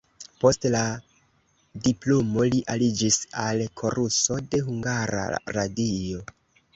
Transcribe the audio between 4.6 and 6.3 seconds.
Hungara Radio.